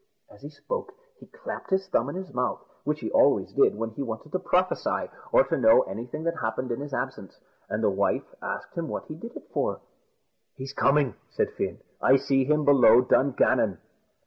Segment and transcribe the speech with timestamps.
[0.31, 3.91] As he spoke, he clapped his thumb in his mouth, which he always did when
[3.91, 7.39] he wanted to prophesy, or to know anything that happened in his absence;
[7.69, 9.79] and the wife asked him what he did it for.
[10.55, 13.77] "He's coming," said Fin; "I see him below Dungannon."